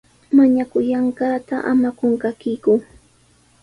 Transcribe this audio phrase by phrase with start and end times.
[0.37, 2.73] Mañakullanqaata ama qunqakiku.